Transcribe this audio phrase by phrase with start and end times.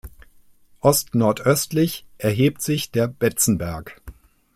[0.79, 4.01] Ostnordöstlich erhebt sich der Betzenberg.